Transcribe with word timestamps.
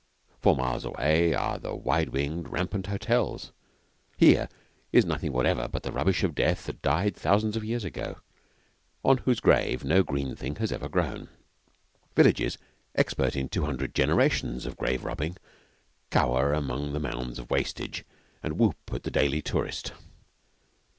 Four 0.39 0.55
miles 0.55 0.83
away 0.83 1.35
are 1.35 1.59
the 1.59 1.75
wide 1.75 2.09
winged, 2.09 2.49
rampant 2.49 2.87
hotels. 2.87 3.51
Here 4.17 4.49
is 4.91 5.05
nothing 5.05 5.31
whatever 5.31 5.67
but 5.67 5.83
the 5.83 5.91
rubbish 5.91 6.23
of 6.23 6.33
death 6.33 6.65
that 6.65 6.81
died 6.81 7.15
thousands 7.15 7.55
of 7.55 7.63
years 7.63 7.83
ago, 7.83 8.17
on 9.05 9.17
whose 9.19 9.39
grave 9.39 9.83
no 9.85 10.01
green 10.01 10.35
thing 10.35 10.55
has 10.55 10.71
ever 10.71 10.89
grown. 10.89 11.29
Villages, 12.15 12.57
expert 12.95 13.35
in 13.35 13.47
two 13.47 13.65
hundred 13.65 13.93
generations 13.93 14.65
of 14.65 14.75
grave 14.75 15.03
robbing, 15.03 15.37
cower 16.09 16.51
among 16.51 16.93
the 16.93 16.99
mounds 16.99 17.37
of 17.37 17.51
wastage, 17.51 18.03
and 18.41 18.57
whoop 18.57 18.77
at 18.91 19.03
the 19.03 19.11
daily 19.11 19.43
tourist. 19.43 19.91